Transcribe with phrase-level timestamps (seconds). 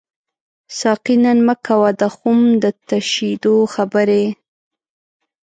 [0.79, 4.25] ساقي نن مه کوه د خُم د تشیدو خبري